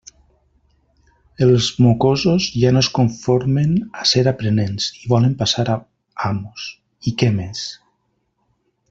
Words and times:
Els 1.47 1.65
mocosos 1.87 2.47
ja 2.63 2.71
no 2.77 2.81
es 2.85 2.89
conformen 2.99 3.75
a 3.99 4.07
ser 4.13 4.23
aprenents 4.33 4.89
i 5.03 5.13
volen 5.15 5.37
passar 5.43 5.67
a 5.75 5.79
amos; 6.31 6.67
i... 6.89 7.15
què 7.23 7.31
més? 7.37 7.63